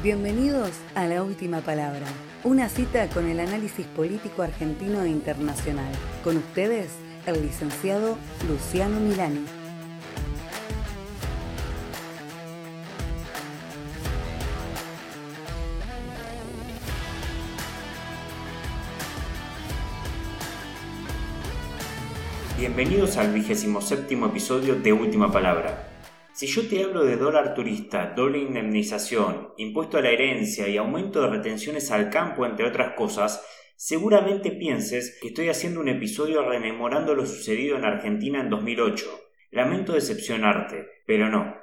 [0.00, 2.06] Bienvenidos a La Última Palabra,
[2.44, 5.92] una cita con el análisis político argentino e internacional.
[6.22, 6.92] Con ustedes,
[7.26, 8.16] el licenciado
[8.48, 9.44] Luciano Milani.
[22.56, 25.87] Bienvenidos al vigésimo séptimo episodio de Última Palabra.
[26.38, 31.20] Si yo te hablo de dólar turista, doble indemnización, impuesto a la herencia y aumento
[31.20, 37.16] de retenciones al campo, entre otras cosas, seguramente pienses que estoy haciendo un episodio rememorando
[37.16, 39.04] lo sucedido en Argentina en 2008.
[39.50, 41.56] Lamento decepcionarte, pero no.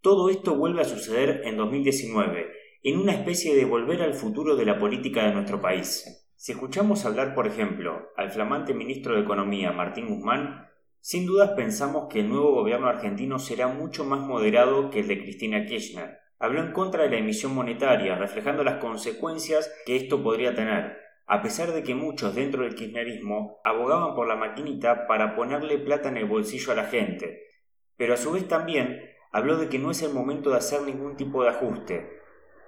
[0.00, 2.52] Todo esto vuelve a suceder en 2019,
[2.84, 6.26] en una especie de volver al futuro de la política de nuestro país.
[6.36, 10.71] Si escuchamos hablar, por ejemplo, al flamante ministro de Economía, Martín Guzmán,
[11.02, 15.18] sin dudas pensamos que el nuevo gobierno argentino será mucho más moderado que el de
[15.18, 16.20] Cristina Kirchner.
[16.38, 21.42] Habló en contra de la emisión monetaria, reflejando las consecuencias que esto podría tener, a
[21.42, 26.18] pesar de que muchos dentro del kirchnerismo abogaban por la maquinita para ponerle plata en
[26.18, 27.48] el bolsillo a la gente.
[27.96, 29.00] Pero a su vez también
[29.32, 32.10] habló de que no es el momento de hacer ningún tipo de ajuste.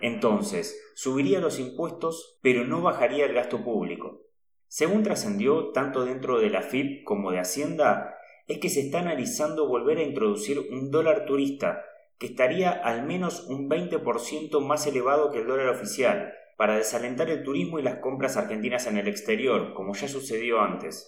[0.00, 4.22] Entonces, subiría los impuestos, pero no bajaría el gasto público.
[4.68, 8.18] Según trascendió tanto dentro de la FIP como de Hacienda,
[8.50, 11.84] es que se está analizando volver a introducir un dólar turista,
[12.18, 17.44] que estaría al menos un 20% más elevado que el dólar oficial, para desalentar el
[17.44, 21.06] turismo y las compras argentinas en el exterior, como ya sucedió antes.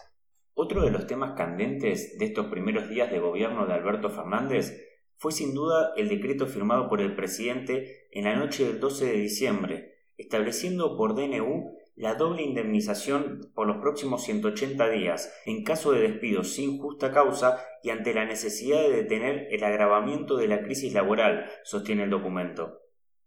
[0.55, 4.81] Otro de los temas candentes de estos primeros días de gobierno de Alberto Fernández
[5.17, 9.12] fue sin duda el decreto firmado por el presidente en la noche del 12 de
[9.15, 16.01] diciembre, estableciendo por DNU la doble indemnización por los próximos 180 días en caso de
[16.01, 20.95] despido sin justa causa y ante la necesidad de detener el agravamiento de la crisis
[20.95, 22.81] laboral, sostiene el documento.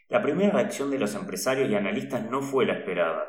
[0.07, 3.25] La primera reacción de los empresarios y analistas no fue la esperada.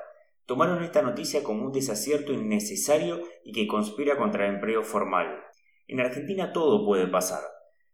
[0.47, 5.43] Tomaron esta noticia como un desacierto innecesario y que conspira contra el empleo formal.
[5.87, 7.43] En Argentina todo puede pasar,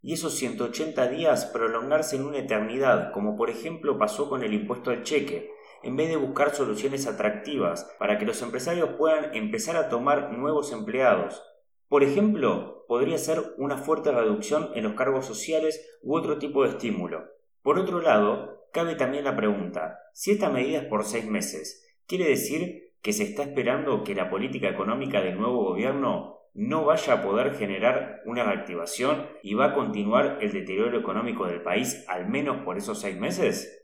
[0.01, 4.91] y esos 180 días prolongarse en una eternidad, como por ejemplo pasó con el impuesto
[4.91, 5.49] al cheque,
[5.83, 10.71] en vez de buscar soluciones atractivas para que los empresarios puedan empezar a tomar nuevos
[10.71, 11.43] empleados.
[11.87, 16.69] Por ejemplo, podría ser una fuerte reducción en los cargos sociales u otro tipo de
[16.69, 17.25] estímulo.
[17.61, 22.25] Por otro lado, cabe también la pregunta, si esta medida es por seis meses, ¿quiere
[22.25, 27.21] decir que se está esperando que la política económica del nuevo gobierno no vaya a
[27.21, 32.63] poder generar una reactivación y va a continuar el deterioro económico del país al menos
[32.63, 33.82] por esos seis meses?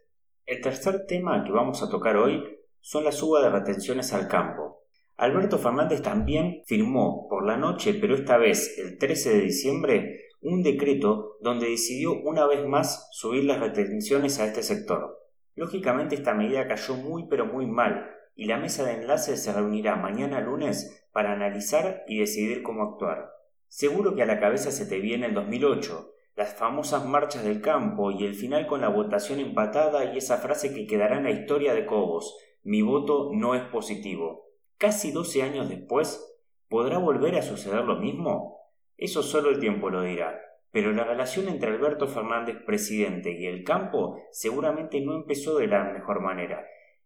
[0.49, 2.43] El tercer tema que vamos a tocar hoy
[2.79, 4.81] son las suba de retenciones al campo.
[5.15, 10.63] Alberto Fernández también firmó por la noche, pero esta vez el 13 de diciembre, un
[10.63, 15.19] decreto donde decidió una vez más subir las retenciones a este sector.
[15.53, 19.97] Lógicamente esta medida cayó muy pero muy mal y la mesa de enlace se reunirá
[19.97, 23.29] mañana lunes para analizar y decidir cómo actuar.
[23.67, 28.11] Seguro que a la cabeza se te viene el 2008, las famosas marchas del campo
[28.11, 31.73] y el final con la votación empatada y esa frase que quedará en la historia
[31.73, 34.45] de Cobos, mi voto no es positivo.
[34.77, 36.39] Casi doce años después,
[36.69, 38.57] ¿podrá volver a suceder lo mismo?
[38.95, 40.39] Eso solo el tiempo lo dirá.
[40.71, 45.91] Pero la relación entre Alberto Fernández, presidente, y el campo seguramente no empezó de la
[45.91, 46.65] mejor manera.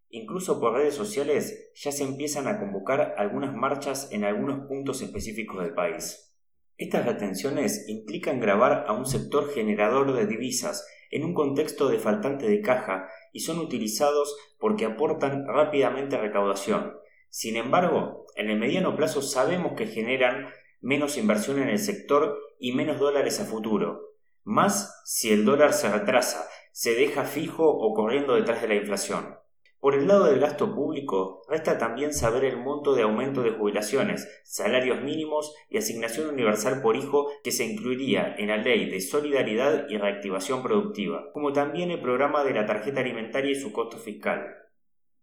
[0.10, 5.64] Incluso por redes sociales ya se empiezan a convocar algunas marchas en algunos puntos específicos
[5.64, 6.33] del país.
[6.78, 12.48] Estas retenciones implican grabar a un sector generador de divisas en un contexto de faltante
[12.48, 16.98] de caja y son utilizados porque aportan rápidamente recaudación.
[17.30, 20.48] Sin embargo, en el mediano plazo sabemos que generan
[20.82, 24.14] menos inversión en el sector y menos dólares a futuro,
[24.44, 29.38] más si el dólar se retrasa, se deja fijo o corriendo detrás de la inflación.
[29.84, 34.30] Por el lado del gasto público, resta también saber el monto de aumento de jubilaciones,
[34.46, 39.90] salarios mínimos y asignación universal por hijo que se incluiría en la Ley de Solidaridad
[39.90, 44.56] y Reactivación Productiva, como también el programa de la tarjeta alimentaria y su costo fiscal.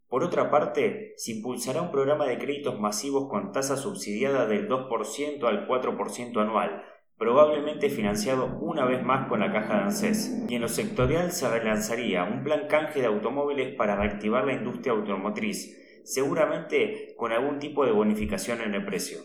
[0.08, 5.42] Por otra parte, se impulsará un programa de créditos masivos con tasa subsidiada del 2%
[5.44, 6.84] al 4% anual,
[7.20, 11.50] probablemente financiado una vez más con la caja de ANSES, y en lo sectorial se
[11.50, 17.84] relanzaría un plan canje de automóviles para reactivar la industria automotriz, seguramente con algún tipo
[17.84, 19.18] de bonificación en el precio.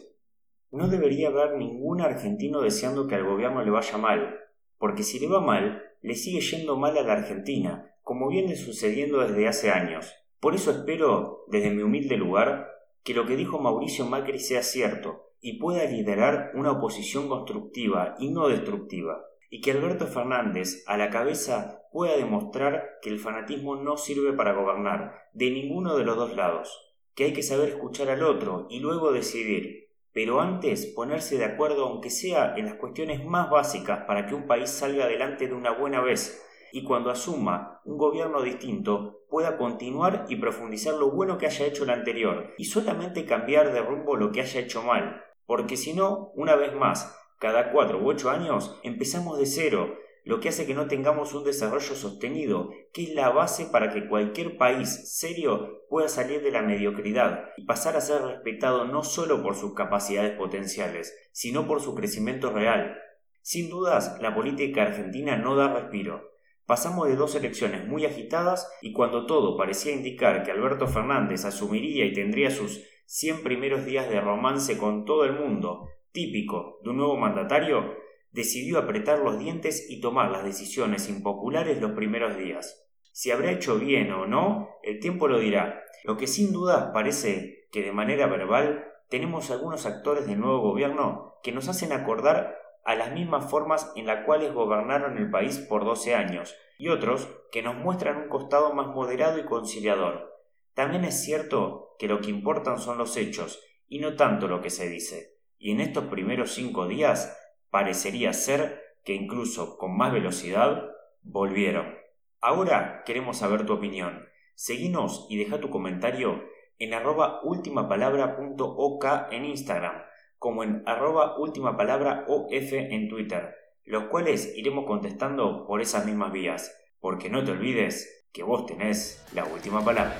[0.71, 4.39] No debería haber ningún argentino deseando que al gobierno le vaya mal,
[4.77, 9.25] porque si le va mal, le sigue yendo mal a la Argentina, como viene sucediendo
[9.25, 10.13] desde hace años.
[10.41, 12.67] Por eso espero, desde mi humilde lugar,
[13.05, 18.31] que lo que dijo Mauricio Macri sea cierto, y pueda liderar una oposición constructiva y
[18.31, 19.27] no destructiva.
[19.51, 24.53] y que Alberto Fernández a la cabeza pueda demostrar que el fanatismo no sirve para
[24.53, 28.79] gobernar de ninguno de los dos lados, que hay que saber escuchar al otro y
[28.79, 34.25] luego decidir, pero antes ponerse de acuerdo aunque sea en las cuestiones más básicas para
[34.25, 36.43] que un país salga adelante de una buena vez
[36.73, 41.83] y cuando asuma un gobierno distinto pueda continuar y profundizar lo bueno que haya hecho
[41.83, 46.31] el anterior y solamente cambiar de rumbo lo que haya hecho mal, porque si no,
[46.35, 50.73] una vez más, cada cuatro u ocho años empezamos de cero, lo que hace que
[50.73, 56.07] no tengamos un desarrollo sostenido, que es la base para que cualquier país serio pueda
[56.07, 61.15] salir de la mediocridad y pasar a ser respetado no solo por sus capacidades potenciales,
[61.31, 62.97] sino por su crecimiento real.
[63.41, 66.31] Sin dudas, la política argentina no da respiro.
[66.65, 72.05] Pasamos de dos elecciones muy agitadas y cuando todo parecía indicar que Alberto Fernández asumiría
[72.05, 76.97] y tendría sus 100 primeros días de romance con todo el mundo, típico de un
[76.97, 77.95] nuevo mandatario,
[78.31, 82.87] decidió apretar los dientes y tomar las decisiones impopulares los primeros días.
[83.11, 85.83] Si habrá hecho bien o no, el tiempo lo dirá.
[86.03, 91.35] Lo que sin duda parece que de manera verbal tenemos algunos actores del nuevo gobierno
[91.43, 95.85] que nos hacen acordar a las mismas formas en las cuales gobernaron el país por
[95.85, 100.34] 12 años, y otros que nos muestran un costado más moderado y conciliador.
[100.75, 104.69] También es cierto que lo que importan son los hechos y no tanto lo que
[104.69, 107.35] se dice, y en estos primeros cinco días
[107.71, 110.83] parecería ser que incluso con más velocidad
[111.23, 111.95] volvieron.
[112.41, 114.27] Ahora queremos saber tu opinión.
[114.53, 116.43] Seguinos y deja tu comentario
[116.77, 120.03] en arroba ultimapalabra.ok en Instagram,
[120.37, 123.55] como en arroba ultimapalabraof en Twitter,
[123.85, 129.25] los cuales iremos contestando por esas mismas vías, porque no te olvides que vos tenés
[129.33, 130.19] la última palabra.